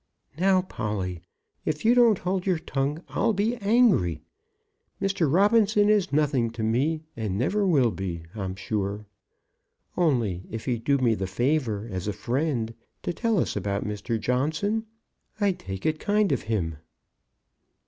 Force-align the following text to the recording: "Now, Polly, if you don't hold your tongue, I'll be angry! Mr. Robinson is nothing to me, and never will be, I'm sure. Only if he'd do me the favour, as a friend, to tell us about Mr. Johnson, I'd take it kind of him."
"Now, 0.39 0.63
Polly, 0.63 1.21
if 1.63 1.85
you 1.85 1.93
don't 1.93 2.17
hold 2.17 2.47
your 2.47 2.57
tongue, 2.57 3.03
I'll 3.09 3.33
be 3.33 3.57
angry! 3.57 4.23
Mr. 4.99 5.31
Robinson 5.31 5.89
is 5.89 6.11
nothing 6.11 6.49
to 6.53 6.63
me, 6.63 7.03
and 7.15 7.37
never 7.37 7.67
will 7.67 7.91
be, 7.91 8.23
I'm 8.33 8.55
sure. 8.55 9.05
Only 9.95 10.47
if 10.49 10.65
he'd 10.65 10.85
do 10.85 10.97
me 10.97 11.13
the 11.13 11.27
favour, 11.27 11.87
as 11.91 12.07
a 12.07 12.13
friend, 12.13 12.73
to 13.03 13.13
tell 13.13 13.37
us 13.37 13.55
about 13.55 13.85
Mr. 13.85 14.19
Johnson, 14.19 14.87
I'd 15.39 15.59
take 15.59 15.85
it 15.85 15.99
kind 15.99 16.31
of 16.31 16.41
him." 16.49 16.77